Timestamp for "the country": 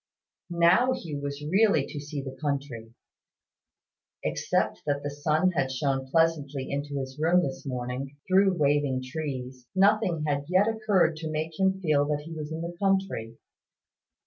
2.23-2.95, 12.61-13.37